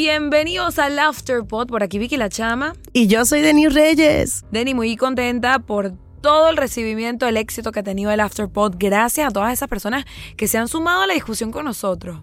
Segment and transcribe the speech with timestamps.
[0.00, 2.72] Bienvenidos al Afterpod, por aquí Vicky La Chama.
[2.92, 4.44] Y yo soy Denis Reyes.
[4.52, 8.74] Denny, muy contenta por todo el recibimiento, el éxito que ha tenido el Afterpod.
[8.78, 10.04] Gracias a todas esas personas
[10.36, 12.18] que se han sumado a la discusión con nosotros.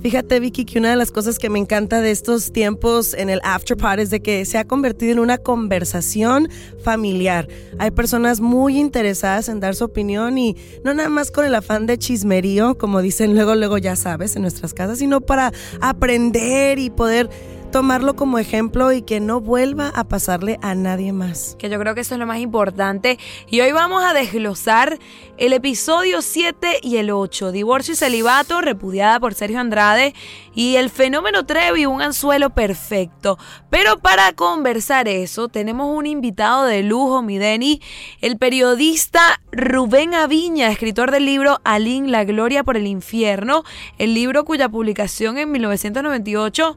[0.00, 3.40] Fíjate, Vicky, que una de las cosas que me encanta de estos tiempos en el
[3.44, 6.48] Afterpod es de que se ha convertido en una conversación
[6.82, 7.48] familiar.
[7.78, 11.86] Hay personas muy interesadas en dar su opinión y no nada más con el afán
[11.86, 16.90] de chismerío, como dicen luego, luego ya sabes, en nuestras casas, sino para aprender y
[16.90, 17.28] poder
[17.70, 21.56] tomarlo como ejemplo y que no vuelva a pasarle a nadie más.
[21.58, 23.18] Que yo creo que eso es lo más importante.
[23.48, 24.98] Y hoy vamos a desglosar
[25.36, 30.14] el episodio 7 y el 8, Divorcio y Celibato, repudiada por Sergio Andrade,
[30.54, 33.38] y el fenómeno Trevi, un anzuelo perfecto.
[33.70, 37.80] Pero para conversar eso, tenemos un invitado de lujo, mi Deni,
[38.20, 43.62] el periodista Rubén Aviña, escritor del libro Alín, la gloria por el infierno,
[43.98, 46.76] el libro cuya publicación en 1998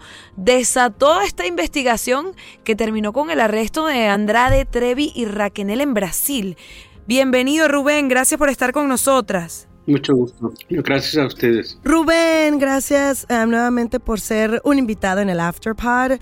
[0.82, 6.58] desató esta investigación que terminó con el arresto de Andrade, Trevi y Raquenel en Brasil.
[7.06, 9.68] Bienvenido Rubén, gracias por estar con nosotras.
[9.86, 10.52] Mucho gusto.
[10.70, 11.78] Gracias a ustedes.
[11.84, 16.20] Rubén, gracias eh, nuevamente por ser un invitado en el Afterpod.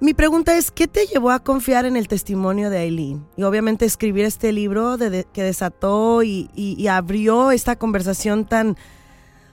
[0.00, 3.24] Mi pregunta es, ¿qué te llevó a confiar en el testimonio de Aileen?
[3.36, 8.76] Y obviamente escribir este libro que desató y, y, abrió esta conversación tan,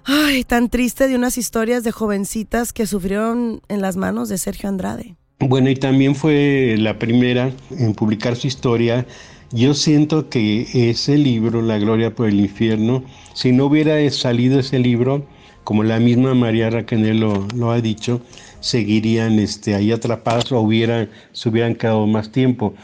[0.05, 4.69] ay, tan triste de unas historias de jovencitas que sufrieron en las manos de Sergio
[4.69, 5.15] Andrade.
[5.39, 9.05] Bueno, y también fue la primera en publicar su historia
[9.53, 13.03] yo siento que ese libro, La Gloria por el Infierno,
[13.33, 15.25] si no hubiera salido ese libro,
[15.65, 18.21] como la misma María Raquel lo, ha dicho,
[18.61, 22.75] seguirían este, ahí atrapadas o hubieran, se hubieran quedado más tiempo.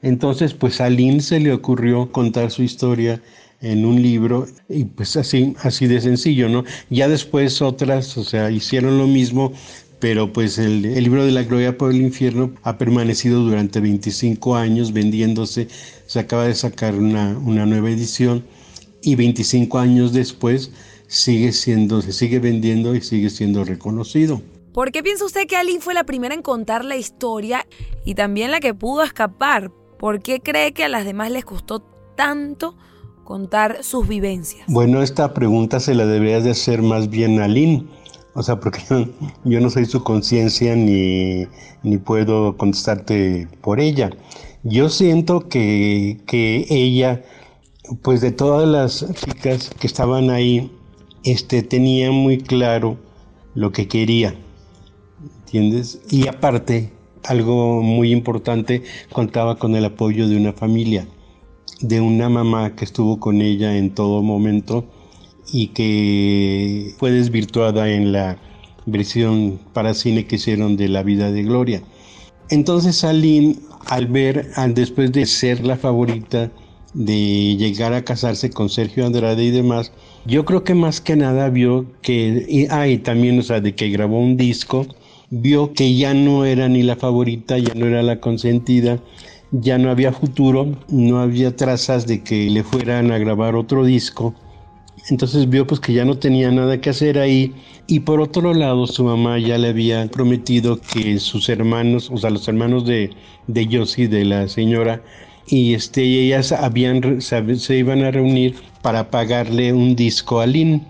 [0.00, 3.20] Entonces, pues a Lynn se le ocurrió contar su historia
[3.62, 6.64] en un libro y pues así, así de sencillo, ¿no?
[6.90, 9.52] Ya después otras, o sea, hicieron lo mismo,
[10.00, 14.92] pero pues el, libro de la gloria por el infierno ha permanecido durante 25 años
[14.92, 15.68] vendiéndose,
[16.06, 18.44] se acaba de sacar una, una nueva edición
[19.00, 20.72] y 25 años después
[21.06, 24.42] sigue siendo, se sigue vendiendo y sigue siendo reconocido.
[24.72, 27.66] ¿Por qué piensa usted que Aline fue la primera en contar la historia
[28.04, 29.70] y también la que pudo escapar?
[29.98, 31.80] ¿Por qué cree que a las demás les costó
[32.16, 32.76] tanto
[33.82, 34.64] sus vivencias?
[34.68, 37.86] Bueno, esta pregunta se la deberías de hacer más bien a Aline
[38.34, 38.80] o sea, porque
[39.44, 41.46] yo, no soy su conciencia ni,
[42.04, 44.10] puedo contestarte por ella.
[44.62, 46.20] Yo siento que,
[46.70, 47.22] ella,
[48.02, 50.70] pues de todas las chicas que estaban ahí,
[51.24, 52.96] este, tenía muy claro
[53.54, 54.34] lo que quería.
[55.44, 56.00] ¿Entiendes?
[56.10, 56.90] Y aparte,
[57.24, 58.82] algo muy importante,
[59.12, 61.06] contaba con el apoyo de una familia,
[61.82, 64.84] de una mamá que estuvo con ella en todo momento
[65.52, 68.38] y que fue desvirtuada en la
[68.86, 71.82] versión para cine que hicieron de La vida de Gloria.
[72.48, 73.56] Entonces Aline,
[73.86, 76.50] al ver, al después de ser la favorita,
[76.94, 79.92] de llegar a casarse con Sergio Andrade y demás,
[80.26, 83.88] yo creo que más que nada vio que, y, ah, también, o sea, de que
[83.88, 84.86] grabó un disco,
[85.30, 89.00] vio que ya no era ni la favorita, ya no era la consentida,
[89.52, 94.34] ya no había futuro, no había trazas de que le fueran a grabar otro disco.
[95.10, 97.52] Entonces vio pues que ya no tenía nada que hacer ahí
[97.86, 102.30] y por otro lado su mamá ya le había prometido que sus hermanos, o sea
[102.30, 103.10] los hermanos de,
[103.46, 105.02] de Yossi, de la señora,
[105.46, 110.86] y este, ellas habían, se, iban a reunir para pagarle un disco a Lynn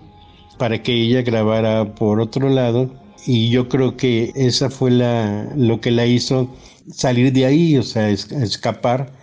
[0.57, 2.89] para que ella grabara por otro lado
[3.25, 6.49] y yo creo que esa fue la, lo que la hizo
[6.91, 9.13] salir de ahí, o sea, escapar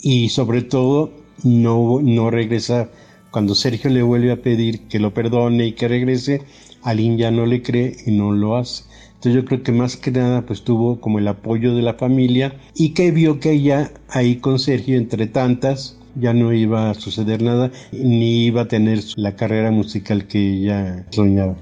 [0.00, 1.12] y sobre todo
[1.44, 2.90] no, no regresar.
[3.30, 6.42] Cuando Sergio le vuelve a pedir que lo perdone y que regrese,
[6.82, 8.84] Aline ya no le cree y no lo hace.
[9.14, 12.56] Entonces yo creo que más que nada pues tuvo como el apoyo de la familia
[12.74, 17.40] y que vio que ella ahí con Sergio entre tantas ya no iba a suceder
[17.40, 21.56] nada ni iba a tener la carrera musical que ella soñaba.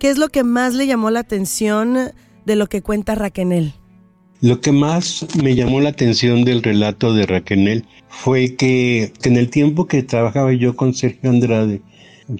[0.00, 1.94] ¿Qué es lo que más le llamó la atención
[2.46, 3.74] de lo que cuenta Raquel?
[4.40, 9.36] Lo que más me llamó la atención del relato de Raquel fue que, que en
[9.36, 11.82] el tiempo que trabajaba yo con Sergio Andrade,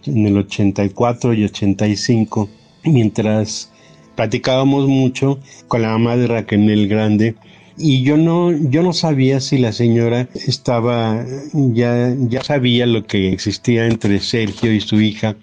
[0.06, 2.48] en el 84 y 85,
[2.84, 3.70] mientras
[4.16, 7.34] platicábamos mucho con la mamá de Raquel Grande
[7.76, 13.32] y yo no, yo no sabía si la señora estaba, ya, ya sabía lo que
[13.32, 15.36] existía entre Sergio y su hija.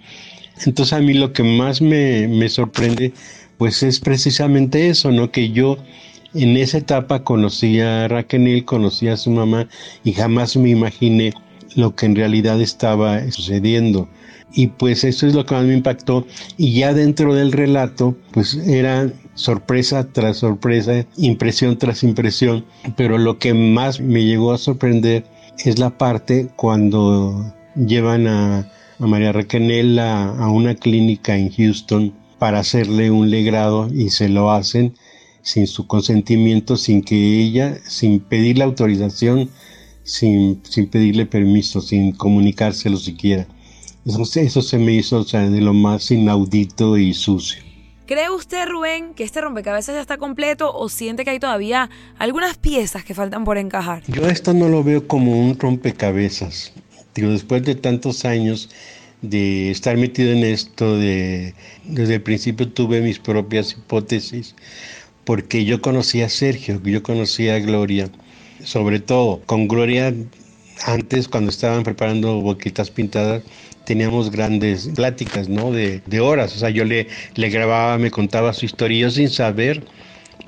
[0.66, 3.12] Entonces a mí lo que más me, me sorprende
[3.58, 5.30] pues es precisamente eso, ¿no?
[5.30, 5.76] Que yo
[6.34, 9.68] en esa etapa conocí a Raquel, conocí a su mamá
[10.04, 11.34] y jamás me imaginé
[11.74, 14.08] lo que en realidad estaba sucediendo.
[14.52, 16.26] Y pues eso es lo que más me impactó.
[16.56, 22.64] Y ya dentro del relato pues era sorpresa tras sorpresa, impresión tras impresión,
[22.96, 25.24] pero lo que más me llegó a sorprender
[25.64, 28.70] es la parte cuando llevan a,
[29.06, 34.94] María Raquel a, una clínica en Houston para hacerle un legrado y se lo hacen
[35.42, 39.48] sin su consentimiento, sin que ella, sin pedirle autorización,
[40.02, 43.46] sin, sin pedirle permiso, sin comunicárselo siquiera.
[44.04, 47.62] Eso, se me hizo de lo más inaudito y sucio.
[48.06, 52.56] ¿Cree usted, Rubén, que este rompecabezas ya está completo o siente que hay todavía algunas
[52.56, 54.02] piezas que faltan por encajar?
[54.08, 56.72] Yo esto no lo veo como un rompecabezas.
[57.18, 58.70] Digo, después de tantos años
[59.22, 64.54] de estar metido en esto, de, desde el principio tuve mis propias hipótesis,
[65.24, 68.08] porque yo conocía a Sergio, yo conocía a Gloria,
[68.62, 70.14] sobre todo con Gloria
[70.86, 73.42] antes cuando estaban preparando boquitas pintadas,
[73.84, 75.72] teníamos grandes pláticas, ¿no?
[75.72, 76.54] De, horas.
[76.54, 79.82] O sea, yo le, le grababa, me contaba su historia, sin saber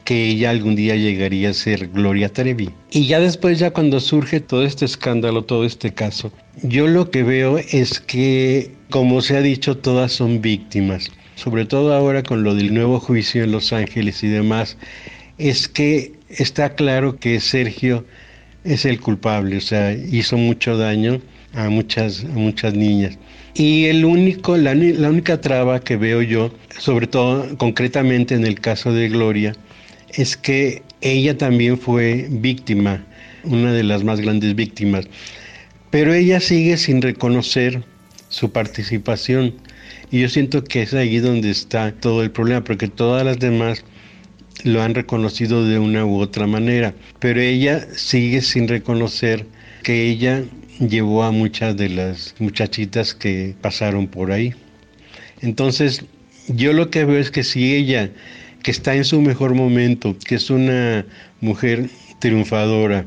[0.05, 2.71] que ella algún día llegaría a ser Gloria Trevi.
[2.91, 6.33] Y ya después, ya cuando surge todo este escándalo, todo este caso,
[6.63, 11.11] yo lo que veo es que, como se ha dicho, todas son víctimas.
[11.37, 14.77] Sobre todo ahora con lo del nuevo juicio en Los Ángeles y demás,
[15.39, 18.05] es que está claro que Sergio
[18.65, 21.21] es el culpable, o sea, hizo mucho daño
[21.55, 23.19] a muchas, muchas niñas.
[23.55, 28.93] Y el único, la, única traba que veo yo, sobre todo concretamente en el caso
[28.93, 29.55] de Gloria,
[30.15, 33.05] es que ella también fue víctima,
[33.45, 35.07] una de las más grandes víctimas,
[35.91, 37.83] pero ella sigue sin reconocer
[38.29, 39.55] su participación.
[40.11, 43.85] Y yo siento que es ahí donde está todo el problema, porque todas las demás
[44.65, 49.47] lo han reconocido de una u otra manera, pero ella sigue sin reconocer
[49.83, 50.45] que ella
[50.79, 54.55] llevó a muchas de las muchachitas que pasaron por ahí.
[55.41, 56.05] Entonces,
[56.49, 58.11] yo lo que veo es que si ella,
[58.63, 61.05] que está en su mejor momento, que es una
[61.41, 61.89] mujer
[62.19, 63.07] triunfadora,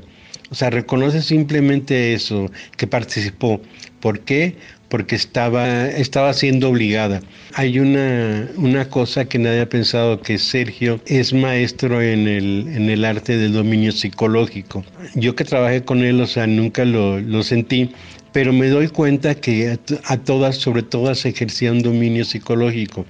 [0.49, 3.59] o sea, reconoce simplemente eso, que participó.
[3.99, 4.55] ¿Por qué?
[4.93, 7.19] porque estaba, estaba siendo obligada.
[7.55, 12.91] Hay una, una cosa que nadie ha pensado, que Sergio es maestro en el, en
[12.91, 14.85] el arte del dominio psicológico.
[15.15, 17.89] Yo que trabajé con él, o sea, nunca lo, lo sentí,
[18.33, 23.07] pero me doy cuenta que a, todas, sobre todas, ejercía un dominio psicológico.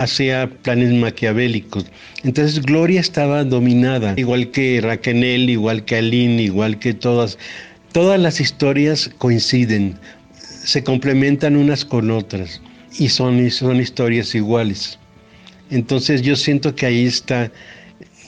[0.00, 1.86] Hacía planes maquiavélicos.
[2.22, 7.38] Entonces Gloria estaba dominada, igual que Raquel, igual que Aline, igual que todas.
[7.92, 9.98] Todas las historias coinciden
[10.34, 12.60] se complementan unas con otras
[12.98, 14.98] y son, son historias iguales.
[15.70, 17.50] Entonces yo siento que ahí está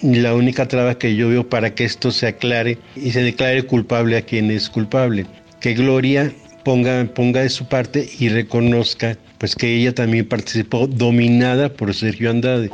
[0.03, 4.17] la única traba que yo veo para que esto se aclare y se declare culpable
[4.17, 5.27] a quien es culpable.
[5.61, 6.33] Que Gloria
[6.65, 12.31] ponga, ponga de su parte y reconozca pues que ella también participó dominada por Sergio
[12.31, 12.71] Andrade.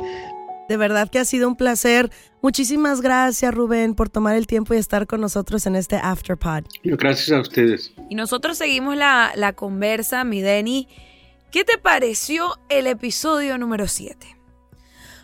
[0.69, 2.11] De verdad que ha sido un placer.
[2.43, 6.65] Muchísimas gracias, Rubén, por tomar el tiempo y estar con nosotros en este Afterpod.
[6.83, 7.91] Gracias a ustedes.
[8.07, 10.87] Y nosotros seguimos la, la conversa, mi Denny.
[11.51, 14.37] ¿Qué te pareció el episodio número 7?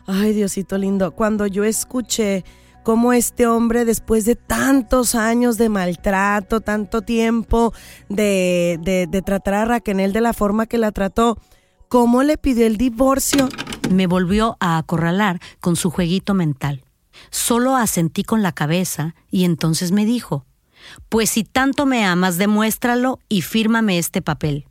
[0.07, 2.43] Ay, Diosito lindo, cuando yo escuché
[2.85, 7.73] cómo este hombre, después de tantos años de maltrato, tanto tiempo
[8.09, 11.39] de, de, tratar a Raquel de la forma que la trató,
[11.89, 13.49] cómo le pidió el divorcio.
[13.89, 16.83] Me volvió a acorralar con su jueguito mental.
[17.31, 20.45] Solo asentí con la cabeza y entonces me dijo,
[21.09, 24.67] pues si tanto me amas, demuéstralo y fírmame este papel.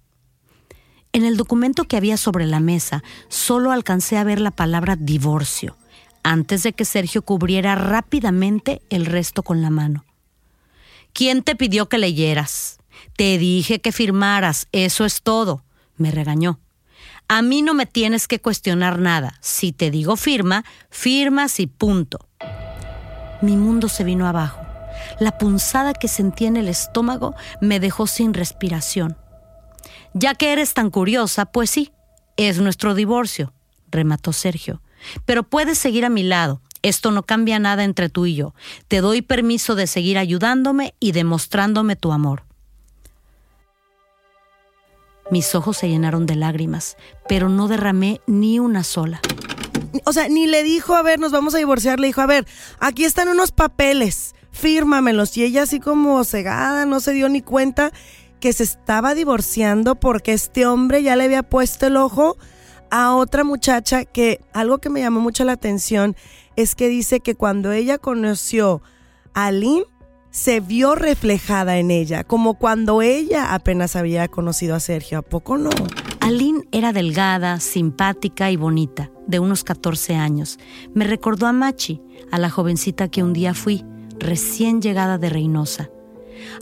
[1.13, 5.77] En el documento que había sobre la mesa, solo alcancé a ver la palabra divorcio
[6.25, 10.05] antes de que Sergio cubriera rápidamente el resto con la mano.
[11.13, 12.79] ¿Quién te pidió que leyeras?
[13.17, 15.63] Te dije que firmaras, eso es todo,
[15.97, 16.59] me regañó.
[17.29, 19.39] A mí no me tienes que cuestionar nada.
[19.41, 22.19] Si te digo firma, firmas y punto.
[23.41, 24.61] Mi mundo se vino abajo.
[25.21, 29.17] La punzada que sentí en el estómago me dejó sin respiración.
[30.13, 31.93] Ya que eres tan curiosa, pues sí,
[32.37, 33.53] es nuestro divorcio,
[33.91, 34.81] remató Sergio.
[35.25, 36.61] Pero puedes seguir a mi lado.
[36.83, 38.55] Esto no cambia nada entre tú y yo.
[38.89, 42.45] Te doy permiso de seguir ayudándome y demostrándome tu amor.
[45.31, 49.21] Mis ojos se llenaron de lágrimas, pero no derramé ni una sola.
[50.05, 52.47] O sea, ni le dijo, a ver, nos vamos a divorciar, le dijo, a ver,
[52.79, 55.37] aquí están unos papeles, fírmamelos.
[55.39, 57.93] Y ella así como cegada, no se dio ni cuenta
[58.41, 62.37] que se estaba divorciando porque este hombre ya le había puesto el ojo
[62.97, 66.15] a otra muchacha que algo que me llamó mucho la atención
[66.55, 68.83] es que dice que cuando ella conoció
[69.33, 69.83] a Lynn,
[70.31, 75.19] se vio reflejada en ella, como cuando ella apenas había conocido a Sergio.
[75.19, 75.71] ¿A poco no?
[76.21, 80.61] Aline era delgada, simpática y bonita, de unos 14 años.
[80.95, 83.85] Me recordó a Machi, a la jovencita que un día fui,
[84.21, 85.91] recién llegada de Reynosa.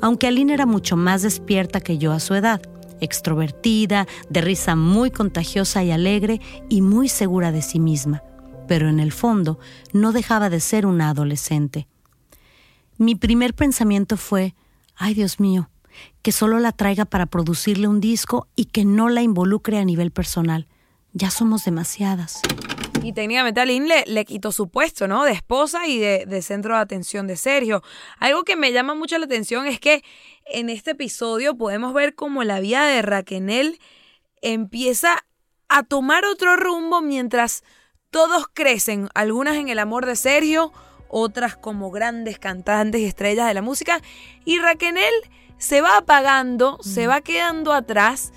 [0.00, 2.62] Aunque Aline era mucho más despierta que yo a su edad
[3.02, 8.22] extrovertida, de risa muy contagiosa y alegre y muy segura de sí misma,
[8.68, 9.58] pero en el fondo
[9.92, 11.88] no dejaba de ser una adolescente.
[12.96, 14.54] Mi primer pensamiento fue,
[14.96, 15.68] ay Dios mío,
[16.22, 20.10] que solo la traiga para producirle un disco y que no la involucre a nivel
[20.10, 20.66] personal.
[21.12, 22.40] Ya somos demasiadas.
[23.02, 25.24] Y técnicamente a le, le quitó su puesto, ¿no?
[25.24, 27.82] De esposa y de, de, centro de atención de Sergio.
[28.18, 30.04] Algo que me llama mucho la atención es que
[30.46, 33.78] en este episodio podemos ver cómo la vida de Raquel
[34.40, 35.24] empieza
[35.68, 37.64] a tomar otro rumbo mientras
[38.10, 40.72] todos crecen, algunas en el amor de Sergio,
[41.08, 44.00] otras como grandes cantantes y estrellas de la música,
[44.44, 44.96] y Raquel
[45.58, 48.32] se va apagando, se va quedando atrás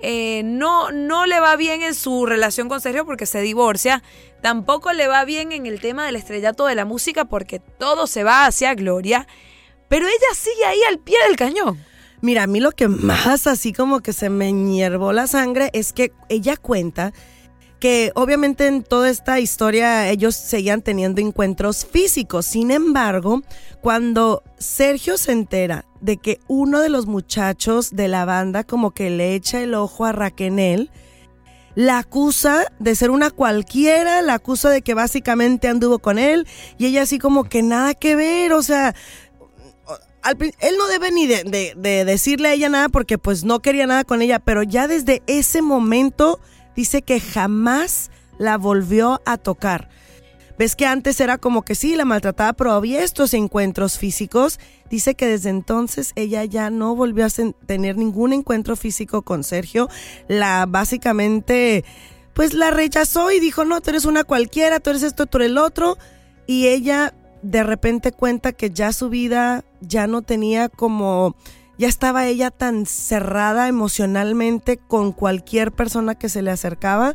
[0.00, 4.02] eh, no, no le va bien en su relación con Sergio porque se divorcia.
[4.42, 8.24] Tampoco le va bien en el tema del estrellato de la música porque todo se
[8.24, 9.26] va hacia Gloria.
[9.88, 11.78] Pero ella sigue ahí al pie del cañón.
[12.20, 15.92] Mira, a mí lo que más así como que se me hiervó la sangre es
[15.92, 17.12] que ella cuenta
[17.78, 22.46] que obviamente en toda esta historia ellos seguían teniendo encuentros físicos.
[22.46, 23.42] Sin embargo,
[23.82, 29.10] cuando Sergio se entera de que uno de los muchachos de la banda como que
[29.10, 30.88] le echa el ojo a Raquel,
[31.74, 36.46] la acusa de ser una cualquiera, la acusa de que básicamente anduvo con él
[36.78, 38.94] y ella así como que nada que ver, o sea,
[40.60, 44.04] él no debe ni de, de, decirle a ella nada porque pues no quería nada
[44.04, 46.38] con ella, pero ya desde ese momento
[46.76, 49.88] dice que jamás la volvió a tocar.
[50.58, 54.58] Ves que antes era como que sí, la maltrataba, pero había estos encuentros físicos.
[54.88, 57.30] Dice que desde entonces ella ya no volvió a
[57.66, 59.88] tener ningún encuentro físico con Sergio.
[60.28, 61.84] La básicamente,
[62.32, 65.50] pues la rechazó y dijo, no, tú eres una cualquiera, tú eres esto, tú eres
[65.50, 65.98] el otro.
[66.46, 71.36] Y ella de repente cuenta que ya su vida ya no tenía como
[71.78, 77.14] ya estaba ella tan cerrada emocionalmente con cualquier persona que se le acercaba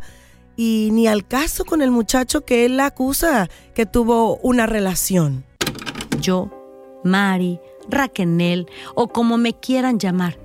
[0.55, 5.45] y ni al caso con el muchacho que él la acusa que tuvo una relación.
[6.19, 6.51] Yo,
[7.03, 10.37] Mari, Raquel o como me quieran llamar,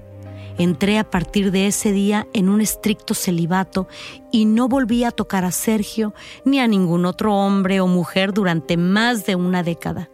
[0.58, 3.88] entré a partir de ese día en un estricto celibato
[4.32, 8.76] y no volví a tocar a Sergio ni a ningún otro hombre o mujer durante
[8.76, 10.10] más de una década.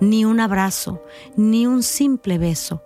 [0.00, 1.02] Ni un abrazo,
[1.36, 2.82] ni un simple beso.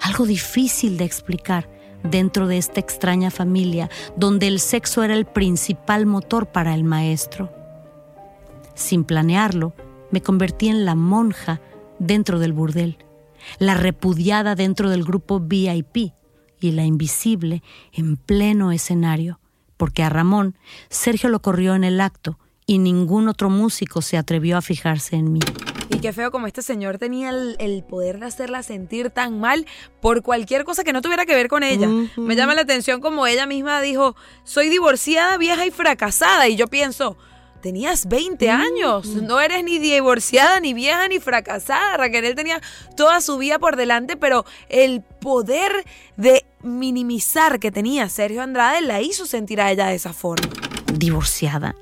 [0.00, 1.68] Algo difícil de explicar
[2.04, 7.52] dentro de esta extraña familia donde el sexo era el principal motor para el maestro.
[8.74, 9.74] Sin planearlo,
[10.10, 11.60] me convertí en la monja
[11.98, 12.98] dentro del burdel,
[13.58, 16.12] la repudiada dentro del grupo VIP
[16.60, 19.40] y la invisible en pleno escenario,
[19.76, 20.56] porque a Ramón
[20.88, 25.32] Sergio lo corrió en el acto y ningún otro músico se atrevió a fijarse en
[25.32, 25.40] mí.
[25.94, 29.64] Y qué feo como este señor tenía el, poder de hacerla sentir tan mal
[30.00, 31.88] por cualquier cosa que no tuviera que ver con ella.
[32.16, 36.48] Me llama la atención como ella misma dijo, soy divorciada, vieja y fracasada.
[36.48, 37.16] Y yo pienso,
[37.62, 41.96] tenías 20 años, no eres ni divorciada, ni vieja, ni fracasada.
[41.96, 42.60] Raquel tenía
[42.96, 45.84] toda su vida por delante, pero el poder
[46.16, 50.48] de minimizar que tenía Sergio Andrade la hizo sentir a ella de esa forma.
[50.92, 51.76] ¿Divorciada?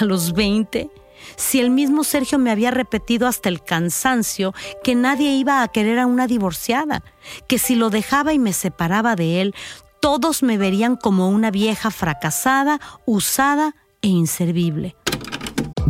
[0.00, 1.01] ¿A los 20?
[1.36, 5.98] Si el mismo Sergio me había repetido hasta el cansancio que nadie iba a querer
[5.98, 7.02] a una divorciada,
[7.48, 9.54] que si lo dejaba y me separaba de él,
[10.00, 14.96] todos me verían como una vieja fracasada, usada e inservible.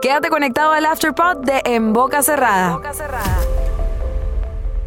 [0.00, 2.78] Quédate conectado al Afterpod de En Boca Cerrada.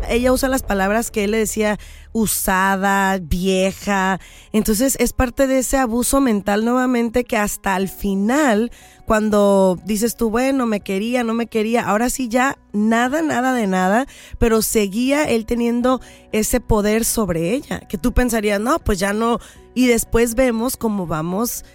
[0.07, 1.77] Ella usa las palabras que él le decía
[2.13, 4.19] usada, vieja.
[4.53, 8.71] Entonces es parte de ese abuso mental nuevamente que hasta el final,
[9.05, 13.67] cuando dices tú, bueno, me quería, no me quería, ahora sí ya nada, nada de
[13.67, 14.05] nada,
[14.39, 15.99] pero seguía él teniendo
[16.31, 19.39] ese poder sobre ella, que tú pensarías, no, pues ya no.
[19.73, 21.65] Y después vemos cómo vamos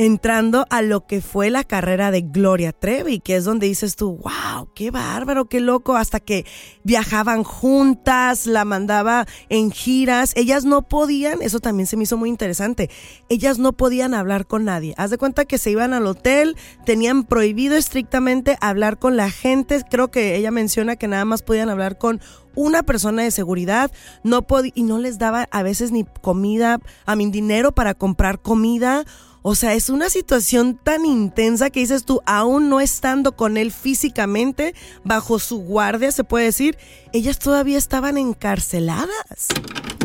[0.00, 4.16] entrando a lo que fue la carrera de Gloria Trevi, que es donde dices tú,
[4.16, 6.46] wow, qué bárbaro, qué loco, hasta que
[6.84, 12.30] viajaban juntas, la mandaba en giras, ellas no podían, eso también se me hizo muy
[12.30, 12.88] interesante,
[13.28, 14.94] ellas no podían hablar con nadie.
[14.96, 19.82] Haz de cuenta que se iban al hotel, tenían prohibido estrictamente hablar con la gente,
[19.90, 22.22] creo que ella menciona que nada más podían hablar con
[22.54, 23.92] una persona de seguridad,
[24.24, 29.04] no y no les daba a veces ni comida, a mi dinero para comprar comida
[29.42, 33.72] o sea, es una situación tan intensa que dices tú, aún no estando con él
[33.72, 34.74] físicamente,
[35.04, 36.76] bajo su guardia, se puede decir,
[37.12, 39.48] ellas todavía estaban encarceladas.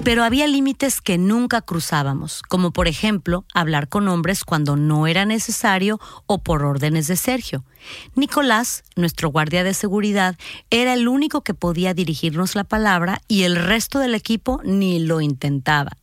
[0.03, 5.25] Pero había límites que nunca cruzábamos, como por ejemplo hablar con hombres cuando no era
[5.25, 7.65] necesario o por órdenes de Sergio.
[8.15, 10.37] Nicolás, nuestro guardia de seguridad,
[10.69, 15.21] era el único que podía dirigirnos la palabra y el resto del equipo ni lo
[15.21, 15.97] intentaba.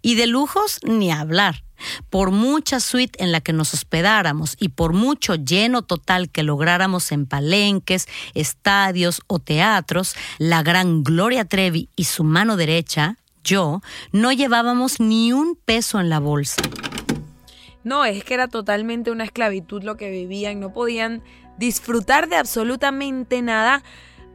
[0.00, 1.64] Y de lujos ni hablar.
[2.10, 7.10] Por mucha suite en la que nos hospedáramos y por mucho lleno total que lográramos
[7.12, 13.80] en palenques, estadios o teatros, la gran Gloria Trevi y su mano derecha, yo,
[14.12, 16.62] no llevábamos ni un peso en la bolsa.
[17.84, 21.22] No, es que era totalmente una esclavitud lo que vivían, no podían
[21.58, 23.82] disfrutar de absolutamente nada,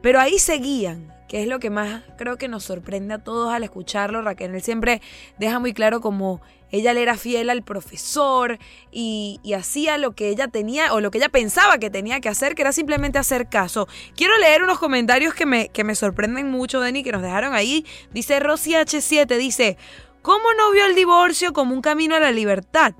[0.01, 3.63] pero ahí seguían, que es lo que más creo que nos sorprende a todos al
[3.63, 4.21] escucharlo.
[4.21, 5.01] Raquel siempre
[5.37, 8.59] deja muy claro como ella le era fiel al profesor
[8.91, 12.53] y, hacía lo que ella tenía o lo que ella pensaba que tenía que hacer,
[12.53, 13.87] que era simplemente hacer caso.
[14.15, 17.85] Quiero leer unos comentarios que me, que me sorprenden mucho, Denny, que nos dejaron ahí.
[18.11, 19.77] Dice Rosy H7, dice,
[20.21, 22.93] ¿cómo no vio el divorcio como un camino a la libertad?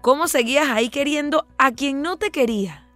[0.00, 2.87] ¿Cómo seguías ahí queriendo a quien no te quería?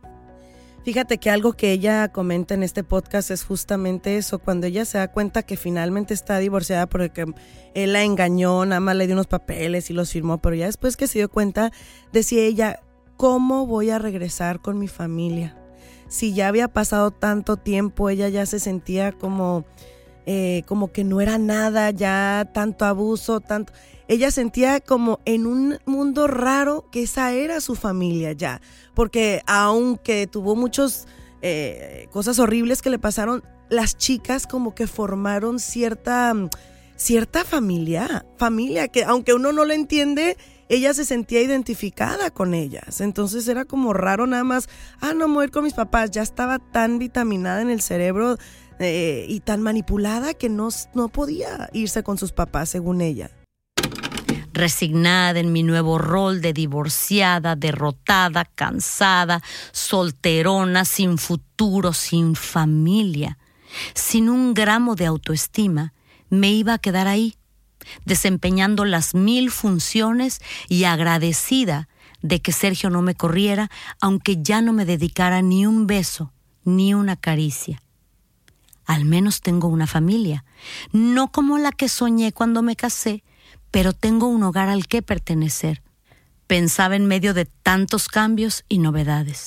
[0.85, 4.99] Fíjate que algo que ella comenta en este podcast es justamente eso, cuando ella se
[4.99, 7.25] da cuenta que finalmente está divorciada porque
[7.75, 10.97] él la engañó, nada más le dio unos papeles y los firmó, pero ya después
[10.97, 11.71] que se dio cuenta,
[12.13, 12.81] decía ella,
[13.17, 15.57] ¿cómo voy a regresar con mi familia?
[16.09, 19.65] Si ya había pasado tanto tiempo, ella ya se sentía como,
[20.27, 23.73] eh, como que no era nada, ya tanto abuso, tanto
[24.09, 28.61] ella sentía como en un mundo raro que esa era su familia ya,
[28.95, 31.07] porque aunque tuvo muchas
[31.41, 36.35] eh, cosas horribles que le pasaron, las chicas como que formaron cierta,
[36.97, 40.37] cierta familia, familia que aunque uno no lo entiende,
[40.69, 43.01] ella se sentía identificada con ellas.
[43.01, 44.69] Entonces era como raro nada más,
[45.01, 46.11] ah, no, mover con mis papás.
[46.11, 48.37] Ya estaba tan vitaminada en el cerebro
[48.79, 53.31] eh, y tan manipulada que no, no podía irse con sus papás, según ella
[54.53, 63.39] resignada en mi nuevo rol de divorciada, derrotada, cansada, solterona, sin futuro, sin familia,
[63.95, 65.95] sin un gramo de autoestima,
[66.29, 67.37] me iba a quedar ahí,
[68.05, 71.89] desempeñando las mil funciones y agradecida
[72.21, 76.33] de que Sergio no me corriera, aunque ya no me dedicara ni un beso,
[76.65, 77.83] ni una caricia.
[78.93, 80.45] Al menos tengo una familia,
[80.93, 83.25] no como la que soñé cuando me casé,
[83.71, 85.83] pero tengo un hogar al que pertenecer.
[86.47, 89.47] Pensaba en medio de tantos cambios y novedades.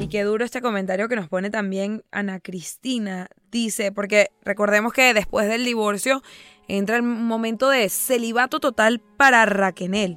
[0.00, 3.28] Y qué duro este comentario que nos pone también Ana Cristina.
[3.52, 6.22] Dice, porque recordemos que después del divorcio
[6.66, 10.16] entra el momento de celibato total para Raquel.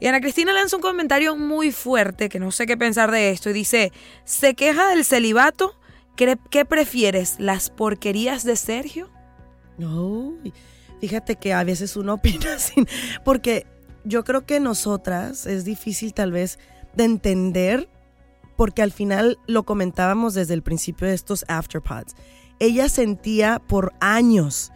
[0.00, 3.50] Y Ana Cristina lanza un comentario muy fuerte, que no sé qué pensar de esto,
[3.50, 3.92] y dice,
[4.24, 5.78] ¿se queja del celibato?
[6.18, 9.08] ¿Qué, prefieres, las porquerías de Sergio?
[9.78, 10.34] No.
[11.00, 12.84] Fíjate que a veces uno opina así,
[13.24, 13.66] porque
[14.02, 16.58] yo creo que nosotras es difícil tal vez
[16.94, 17.88] de entender,
[18.56, 22.16] porque al final lo comentábamos desde el principio de estos afterpods.
[22.58, 24.72] Ella sentía por años,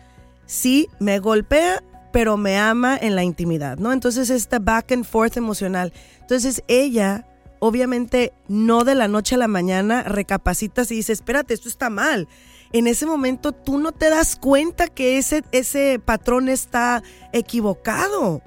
[0.46, 3.92] sí, me golpea, pero me ama en la intimidad, ¿no?
[3.92, 5.92] Entonces esta back and forth emocional.
[6.20, 7.26] Entonces ella,
[7.64, 12.29] obviamente, no de la noche a la mañana recapacita y dice, espérate, esto está mal
[12.72, 18.42] en ese momento tú no te das cuenta que ese, ese patrón está equivocado.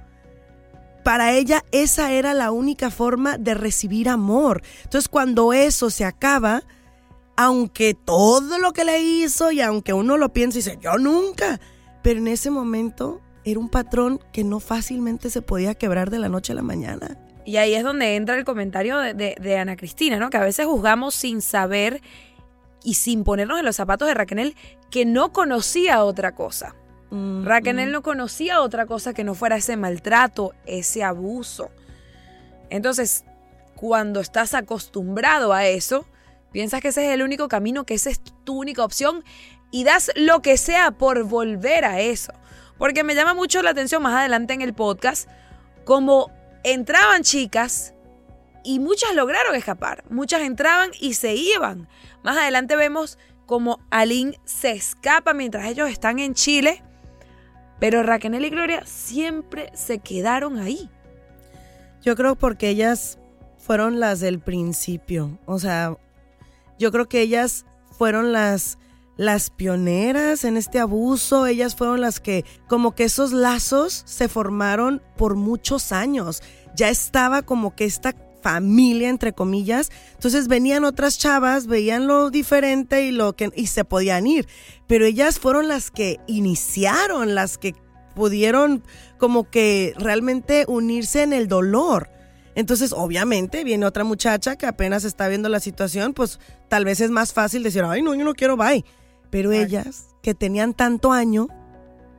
[1.03, 4.63] Para ella esa era la única forma de recibir amor.
[4.83, 6.63] Entonces cuando eso se acaba,
[7.37, 11.59] aunque todo lo que le hizo y aunque uno lo piensa y dice, yo nunca,
[12.01, 16.29] pero en ese momento era un patrón que no fácilmente se podía quebrar de la
[16.29, 17.24] noche a la mañana.
[17.45, 20.29] Y ahí es donde entra el comentario de, de Ana Cristina, ¿no?
[20.29, 22.01] Que a veces juzgamos sin saber
[22.83, 24.55] y sin ponernos en los zapatos de Raquel,
[24.89, 26.75] que no conocía otra cosa.
[27.09, 27.91] Mm, Raquel mm.
[27.91, 31.71] no conocía otra cosa que no fuera ese maltrato, ese abuso.
[32.69, 33.25] Entonces,
[33.75, 36.05] cuando estás acostumbrado a eso,
[36.51, 39.23] piensas que ese es el único camino, que esa es tu única opción
[39.71, 42.33] y das lo que sea por volver a eso.
[42.77, 45.29] Porque me llama mucho la atención más adelante en el podcast,
[45.85, 46.31] como
[46.65, 47.93] entraban chicas
[48.63, 50.03] y muchas lograron escapar.
[50.09, 51.87] Muchas entraban y se iban.
[52.23, 56.83] Más adelante vemos como Aline se escapa mientras ellos están en Chile,
[57.79, 60.89] pero Raquel y Gloria siempre se quedaron ahí.
[62.01, 63.19] Yo creo porque ellas
[63.57, 65.37] fueron las del principio.
[65.45, 65.97] O sea,
[66.79, 67.65] yo creo que ellas
[67.97, 68.79] fueron las
[69.17, 75.01] las pioneras en este abuso, ellas fueron las que como que esos lazos se formaron
[75.17, 76.41] por muchos años.
[76.75, 78.13] Ya estaba como que esta
[78.45, 79.89] familia, entre comillas.
[80.13, 84.47] Entonces venían otras chavas, veían lo diferente y, lo que, y se podían ir.
[84.85, 87.73] Pero ellas fueron las que iniciaron, las que
[88.13, 88.83] pudieron
[89.17, 92.11] como que realmente unirse en el dolor.
[92.53, 97.09] Entonces, obviamente, viene otra muchacha que apenas está viendo la situación, pues tal vez es
[97.09, 98.85] más fácil decir, ay, no, yo no quiero, bye.
[99.35, 101.49] Pero ellas, que tenían tanto año,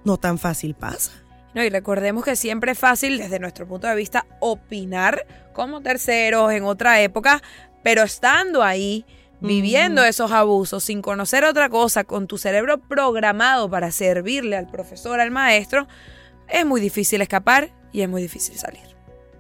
[0.05, 1.13] no tan fácil pasa.
[1.55, 6.53] No, y recordemos que siempre es fácil, desde nuestro punto de vista, opinar como terceros
[6.53, 7.43] en otra época,
[7.83, 9.07] pero estando ahí,
[9.41, 15.19] viviendo esos abusos, sin conocer otra cosa, con tu cerebro programado para servirle al profesor,
[15.19, 15.89] al maestro,
[16.51, 18.95] es muy difícil escapar y es muy difícil salir.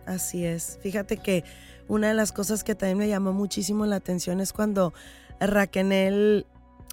[0.07, 0.79] Así es.
[0.83, 1.45] Fíjate que
[1.89, 4.95] una de las cosas que también me llamó muchísimo la atención es cuando
[5.41, 6.47] Raquel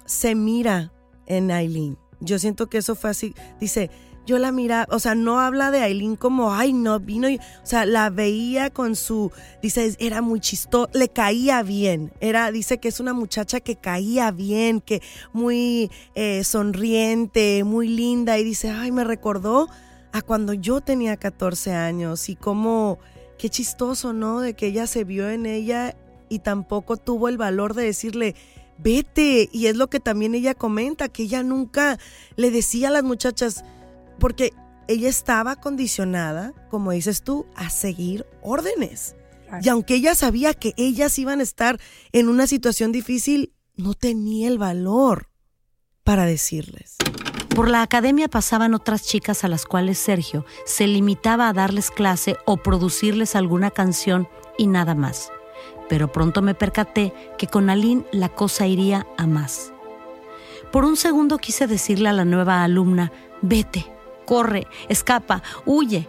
[0.04, 0.92] se mira
[1.26, 1.98] en Aileen.
[2.20, 3.34] Yo siento que eso fue así.
[3.60, 3.90] Dice,
[4.26, 7.66] yo la miraba, o sea, no habla de Aileen como, ay, no, vino, y, o
[7.66, 12.88] sea, la veía con su, dice, era muy chistoso, le caía bien, era, dice que
[12.88, 15.02] es una muchacha que caía bien, que
[15.34, 19.68] muy eh, sonriente, muy linda, y dice, ay, me recordó
[20.12, 22.98] a cuando yo tenía 14 años y como,
[23.36, 24.40] qué chistoso, ¿no?
[24.40, 25.96] De que ella se vio en ella
[26.28, 28.34] y tampoco tuvo el valor de decirle,
[28.78, 29.48] vete.
[29.52, 31.98] Y es lo que también ella comenta, que ella nunca
[32.36, 33.64] le decía a las muchachas,
[34.18, 34.52] porque
[34.88, 39.16] ella estaba condicionada, como dices tú, a seguir órdenes.
[39.62, 41.80] Y aunque ella sabía que ellas iban a estar
[42.12, 45.28] en una situación difícil, no tenía el valor
[46.02, 46.96] para decirles.
[47.54, 52.36] Por la academia pasaban otras chicas a las cuales Sergio se limitaba a darles clase
[52.46, 55.30] o producirles alguna canción y nada más.
[55.88, 59.72] Pero pronto me percaté que con Aline la cosa iría a más.
[60.72, 63.86] Por un segundo quise decirle a la nueva alumna, vete,
[64.26, 66.08] corre, escapa, huye.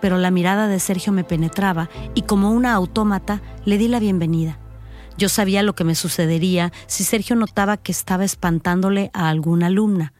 [0.00, 4.58] pero la mirada de Sergio me penetraba y como una autómata le di la bienvenida.
[5.18, 10.14] Yo sabía lo que me sucedería si Sergio notaba que estaba espantándole a alguna alumna.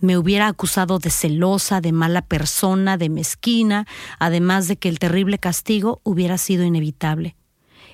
[0.00, 3.86] Me hubiera acusado de celosa, de mala persona, de mezquina,
[4.20, 7.34] además de que el terrible castigo hubiera sido inevitable.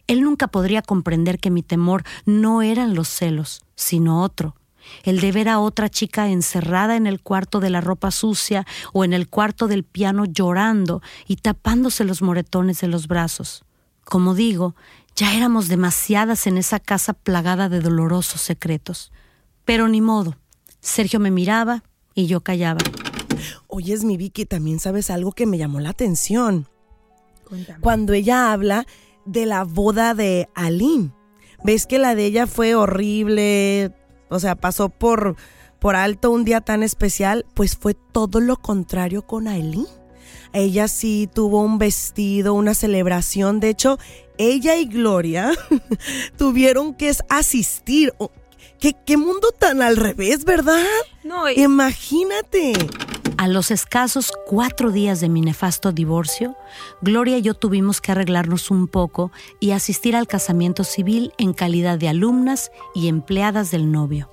[0.07, 4.55] Él nunca podría comprender que mi temor no eran los celos, sino otro,
[5.03, 9.05] el de ver a otra chica encerrada en el cuarto de la ropa sucia o
[9.05, 13.65] en el cuarto del piano llorando y tapándose los moretones de los brazos.
[14.05, 14.75] Como digo,
[15.17, 19.13] ya éramos demasiadas en esa casa plagada de dolorosos secretos.
[19.65, 20.37] Pero ni modo.
[20.81, 21.83] Sergio me miraba
[22.15, 22.81] y yo callaba.
[23.69, 26.69] Oyes, mi Vicky, también sabes algo que me llamó la atención.
[27.81, 28.87] Cuando ella habla
[29.25, 31.13] de la boda de Aline.
[31.63, 33.93] ¿Ves que la de ella fue horrible?
[34.29, 35.37] O sea, pasó por,
[35.79, 37.47] por alto un día tan especial.
[37.55, 39.87] Pues fue todo lo contrario con Aileen.
[40.53, 43.61] Ella sí tuvo un vestido, una celebración.
[43.61, 43.99] De hecho,
[44.39, 45.53] ella y Gloria
[46.39, 48.13] tuvieron que asistir.
[48.79, 50.85] ¿Qué, ¿Qué, mundo tan al revés, verdad?
[51.25, 52.75] No, Imagínate.
[53.45, 56.57] A los escasos cuatro días de mi nefasto divorcio,
[57.03, 61.99] Gloria y yo tuvimos que arreglarnos un poco y asistir al casamiento civil en calidad
[61.99, 64.31] de alumnas y empleadas del novio.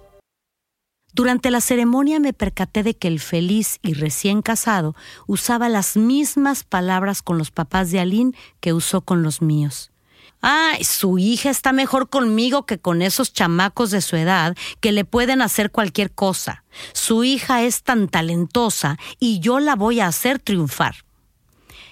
[1.14, 4.96] Durante la ceremonia me percaté de que el feliz y recién casado
[5.28, 9.91] usaba las mismas palabras con los papás de Aline que usó con los míos.
[10.42, 15.06] Ay, su hija está mejor conmigo que con esos chamacos de su edad que le
[15.06, 16.64] pueden hacer cualquier cosa.
[16.94, 20.96] Su hija es tan talentosa y yo la voy a hacer triunfar.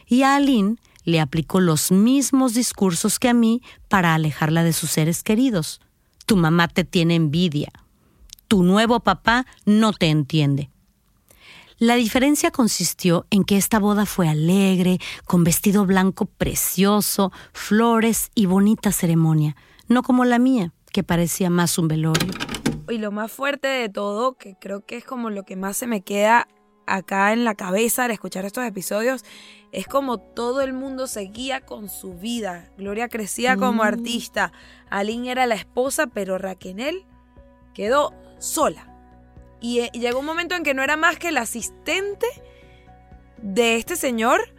[0.07, 4.89] Y a Aline le aplicó los mismos discursos que a mí para alejarla de sus
[4.89, 5.79] seres queridos.
[6.25, 7.71] Tu mamá te tiene envidia.
[8.47, 10.71] Tu nuevo papá no te entiende.
[11.79, 18.47] La diferencia consistió en que esta boda fue alegre, con vestido blanco precioso, flores y
[18.47, 19.55] bonita ceremonia,
[19.87, 22.33] no como la mía, que parecía más un velorio.
[22.89, 25.87] Y lo más fuerte de todo, que creo que es como lo que más se
[25.87, 26.49] me queda
[26.85, 29.23] acá en la cabeza al escuchar estos episodios,
[29.71, 32.73] es como todo el mundo seguía con su vida.
[32.77, 33.87] Gloria crecía como mm.
[33.87, 34.51] artista,
[34.89, 37.05] Aline era la esposa, pero Raquel
[37.73, 38.88] quedó sola.
[39.61, 42.27] Eh, y, llegó un momento en que no era más que el asistente
[43.41, 44.53] de este señor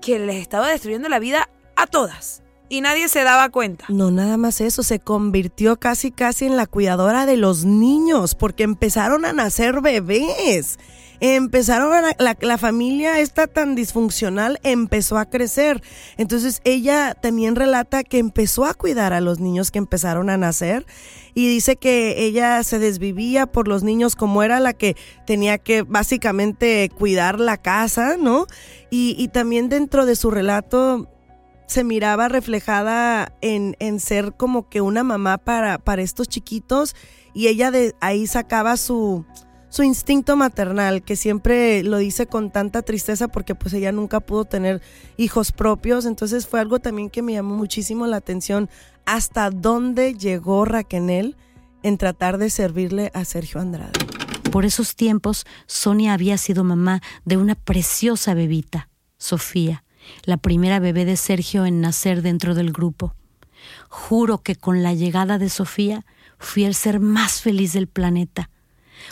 [0.00, 2.42] que les estaba destruyendo la vida a todas.
[2.68, 3.84] Y nadie se daba cuenta.
[3.88, 8.64] No, nada más eso, se convirtió casi casi en la cuidadora de los niños, porque
[8.64, 10.78] empezaron a nacer bebés
[11.20, 15.82] empezaron a, la, la, familia esta tan disfuncional empezó a crecer.
[16.16, 20.86] Entonces ella también relata que empezó a cuidar a los niños que empezaron a nacer
[21.36, 25.82] y dice que ella se desvivía por los niños como era la que tenía que
[25.82, 28.46] básicamente cuidar la casa, ¿no?
[28.90, 31.10] Y, también dentro de su relato
[31.66, 36.96] se miraba reflejada en, en, ser como que una mamá para, para estos chiquitos
[37.34, 39.26] y ella de ahí sacaba su,
[39.76, 44.46] su instinto maternal, que siempre lo dice con tanta tristeza porque pues ella nunca pudo
[44.46, 44.80] tener
[45.18, 48.70] hijos propios, entonces fue algo también que me llamó muchísimo la atención
[49.04, 51.36] hasta dónde llegó Raquel
[51.82, 53.92] en tratar de servirle a Sergio Andrade.
[54.50, 59.84] Por esos tiempos, Sonia había sido mamá de una preciosa bebita, Sofía,
[60.24, 63.14] la primera bebé de Sergio en nacer dentro del grupo.
[63.90, 66.06] Juro que con la llegada de Sofía
[66.38, 68.48] fui el ser más feliz del planeta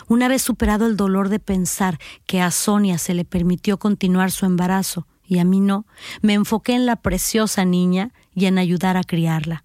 [0.07, 4.45] una vez superado el dolor de pensar que a Sonia se le permitió continuar su
[4.45, 5.85] embarazo y a mí no,
[6.21, 9.63] me enfoqué en la preciosa niña y en ayudar a criarla.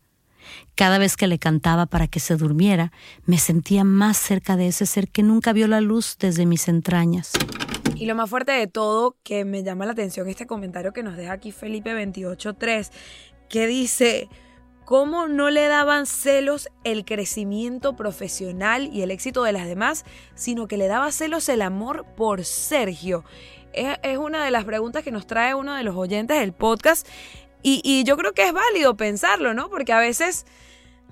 [0.75, 2.93] Cada vez que le cantaba para que se durmiera,
[3.25, 7.33] me sentía más cerca de ese ser que nunca vio la luz desde mis entrañas.
[7.97, 11.17] Y lo más fuerte de todo, que me llama la atención este comentario que nos
[11.17, 12.91] deja aquí Felipe 283,
[13.51, 14.29] que dice,
[14.91, 20.67] cómo no le daban celos el crecimiento profesional y el éxito de las demás, sino
[20.67, 23.25] que le daba celos el amor por Sergio.
[23.73, 27.07] Es, una de las preguntas que nos trae uno de los oyentes del podcast
[27.63, 29.71] y, yo creo que es válido pensarlo, ¿no?
[29.71, 30.45] Porque a veces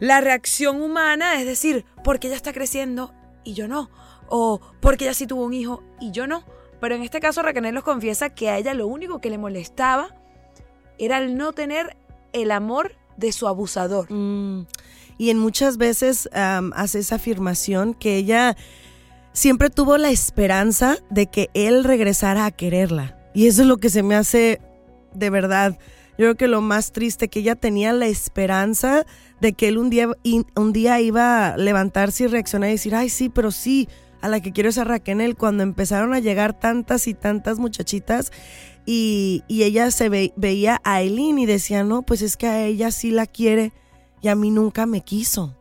[0.01, 3.15] la reacción humana es decir, porque ella está creciendo
[3.45, 3.93] y yo no,
[4.27, 6.43] o porque ella sí tuvo un hijo y yo no.
[6.81, 10.17] Pero en este caso Raquel nos confiesa que a ella lo único que le molestaba
[10.99, 11.97] era el no tener
[12.33, 14.11] el amor de su abusador.
[14.11, 14.67] Mm.
[15.19, 18.57] Y en muchas veces hace esa afirmación que ella
[19.33, 23.19] siempre tuvo la esperanza de que él regresara a quererla.
[23.35, 24.61] Y eso es lo que se me hace
[25.15, 25.79] de verdad.
[26.19, 29.07] Yo creo que lo más triste, que ella tenía la esperanza
[29.41, 30.09] de que él un día,
[30.57, 33.89] un día iba a levantarse y reaccionar y decir, ay, sí, pero sí,
[34.21, 38.33] a la que quiero es a Raquel, cuando empezaron a llegar tantas y tantas muchachitas
[38.91, 43.11] y, ella se veía a Eileen y decía, no, pues es que a ella sí
[43.11, 43.73] la quiere
[44.23, 45.55] y a mí nunca me quiso.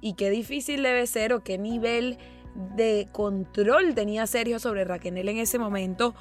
[0.00, 2.18] Y qué difícil debe ser o qué nivel
[2.74, 6.16] de control tenía Sergio sobre Raquel en ese momento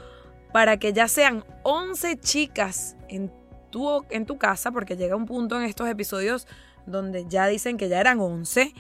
[0.54, 3.32] para que ya sean 11 chicas en
[3.72, 6.48] tu, en tu casa, porque llega un punto en estos episodios
[6.86, 8.72] donde ya dicen que ya eran 11,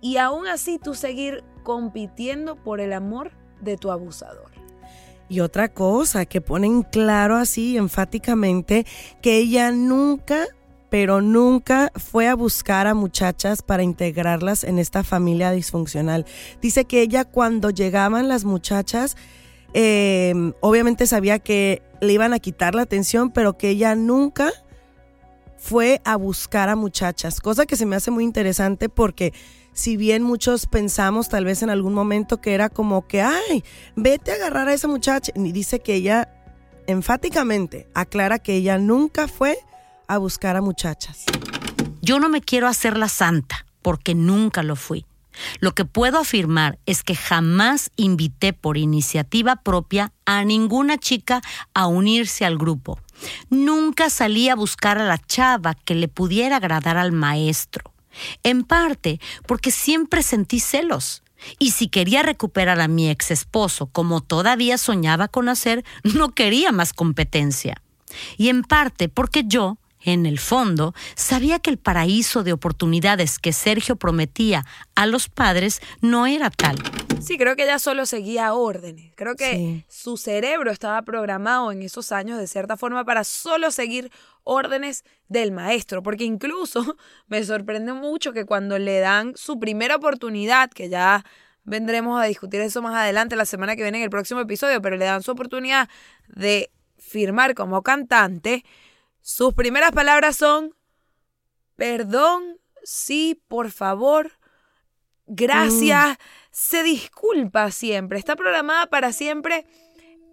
[0.00, 4.49] y aún así tú seguir compitiendo por el amor de tu abusador.
[5.30, 8.84] Y otra cosa que ponen claro así enfáticamente,
[9.22, 10.48] que ella nunca,
[10.90, 16.26] pero nunca fue a buscar a muchachas para integrarlas en esta familia disfuncional.
[16.60, 19.16] Dice que ella cuando llegaban las muchachas,
[19.72, 24.50] eh, obviamente sabía que le iban a quitar la atención, pero que ella nunca
[25.58, 29.32] fue a buscar a muchachas, cosa que se me hace muy interesante porque
[29.72, 33.64] si bien muchos pensamos tal vez en algún momento que era como que, ay,
[33.96, 36.28] vete a agarrar a esa muchacha, y dice que ella
[36.86, 39.58] enfáticamente aclara que ella nunca fue
[40.08, 41.24] a buscar a muchachas.
[42.02, 45.06] Yo no me quiero hacer la santa porque nunca lo fui.
[45.60, 51.40] Lo que puedo afirmar es que jamás invité por iniciativa propia a ninguna chica
[51.72, 52.98] a unirse al grupo.
[53.48, 57.92] Nunca salí a buscar a la chava que le pudiera agradar al maestro.
[58.42, 61.22] En parte porque siempre sentí celos.
[61.58, 66.70] Y si quería recuperar a mi ex esposo, como todavía soñaba con hacer, no quería
[66.72, 67.82] más competencia.
[68.36, 73.52] Y en parte porque yo, en el fondo, sabía que el paraíso de oportunidades que
[73.52, 76.76] Sergio prometía a los padres no era tal.
[77.20, 79.12] Sí, creo que ella solo seguía órdenes.
[79.14, 84.10] Creo que su cerebro estaba programado en esos años de cierta forma para solo seguir
[84.42, 86.96] órdenes del maestro, porque incluso
[87.28, 91.24] me sorprende mucho que cuando le dan su primera oportunidad, que ya
[91.64, 94.96] vendremos a discutir eso más adelante la semana que viene en el próximo episodio, pero
[94.96, 95.88] le dan su oportunidad
[96.28, 98.64] de firmar como cantante,
[99.20, 100.74] sus primeras palabras son,
[101.76, 104.32] perdón, sí, por favor,
[105.26, 106.22] gracias, mm.
[106.50, 109.66] se disculpa siempre, está programada para siempre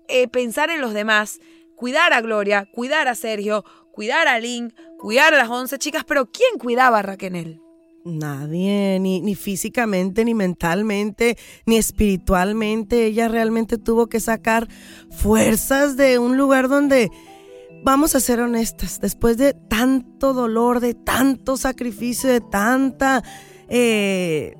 [0.07, 1.39] eh, pensar en los demás,
[1.75, 6.31] cuidar a Gloria, cuidar a Sergio, cuidar a Lynn, cuidar a las once chicas, pero
[6.31, 7.61] ¿quién cuidaba a Raquel?
[8.05, 13.05] Nadie, ni, ni físicamente, ni mentalmente, ni espiritualmente.
[13.05, 14.69] Ella realmente tuvo que sacar
[15.11, 17.11] fuerzas de un lugar donde
[17.83, 23.23] vamos a ser honestas, después de tanto dolor, de tanto sacrificio, de tanta,
[23.67, 24.55] eh,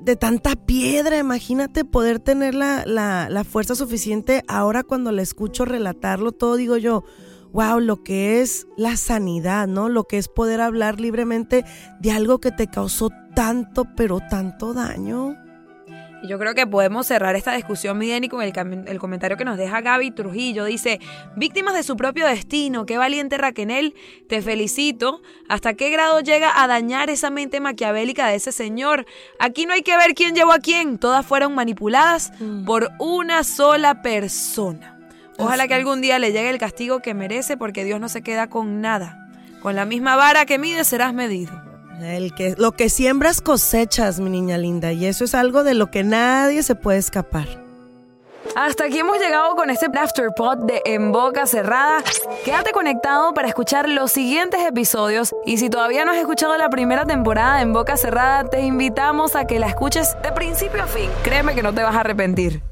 [0.00, 0.18] de
[0.66, 4.42] piedra, imagínate poder tener la, la, fuerza suficiente.
[4.48, 7.04] Ahora cuando la escucho relatarlo todo, digo yo,
[7.52, 9.88] wow, lo que es la sanidad, ¿no?
[9.88, 11.64] Lo que es poder hablar libremente
[12.00, 15.36] de algo que te causó tanto, pero tanto daño.
[16.22, 18.52] Y yo creo que podemos cerrar esta discusión, Mideni, con el,
[18.86, 20.64] el, comentario que nos deja Gaby Trujillo.
[20.64, 21.00] Dice,
[21.36, 23.94] víctimas de su propio destino, qué valiente Raquenel,
[24.28, 25.22] te felicito.
[25.48, 29.06] ¿Hasta qué grado llega a dañar esa mente maquiavélica de ese señor?
[29.38, 32.64] Aquí no hay que ver quién llevó a quién, todas fueron manipuladas mm.
[32.64, 34.98] por una sola persona.
[35.38, 38.48] Ojalá que algún día le llegue el castigo que merece porque Dios no se queda
[38.48, 39.28] con nada.
[39.62, 41.67] Con la misma vara que mide serás medido.
[42.00, 45.90] El que, lo que siembras cosechas, mi niña linda, y eso es algo de lo
[45.90, 47.48] que nadie se puede escapar.
[48.54, 52.02] Hasta aquí hemos llegado con este Afterpod de En Boca Cerrada.
[52.44, 57.04] Quédate conectado para escuchar los siguientes episodios y si todavía no has escuchado la primera
[57.04, 61.10] temporada de En Boca Cerrada, te invitamos a que la escuches de principio a fin.
[61.24, 62.62] Créeme que no te vas a arrepentir.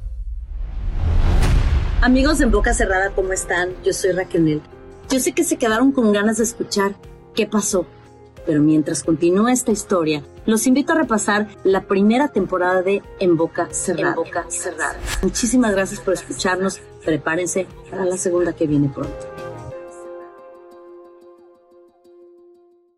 [2.01, 3.71] Amigos de En Boca Cerrada, ¿cómo están?
[3.83, 4.61] Yo soy Raquel.
[5.09, 6.95] Yo sé que se quedaron con ganas de escuchar
[7.35, 7.85] qué pasó
[8.47, 13.67] pero mientras continúa esta historia, los invito a repasar la primera temporada de En Boca
[13.71, 14.11] Cerrada.
[14.11, 14.97] En Boca Cerrada.
[15.21, 16.79] Muchísimas gracias por escucharnos.
[17.05, 19.36] Prepárense para la segunda que viene pronto.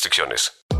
[0.00, 0.69] restricciones.